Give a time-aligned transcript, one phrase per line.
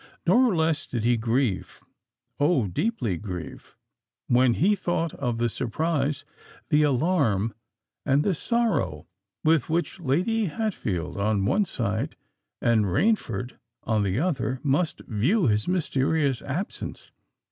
[0.25, 2.65] Nor less did he grieve—Oh!
[2.65, 3.75] deeply grieve,
[4.25, 9.05] when he thought of the surprise—the alarm—and the sorrow
[9.43, 12.15] with which Lady Hatfield on one side
[12.59, 17.11] and Rainford on the other must view his mysterious absence.